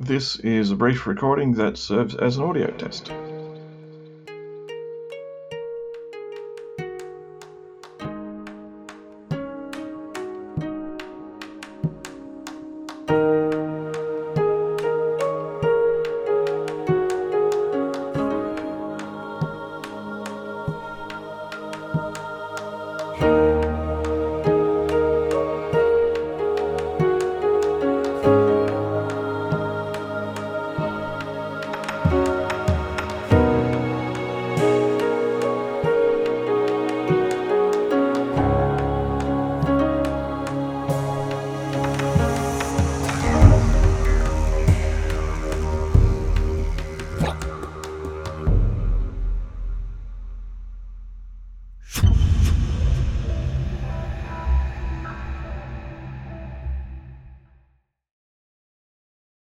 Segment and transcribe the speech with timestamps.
[0.00, 3.10] This is a brief recording that serves as an audio test.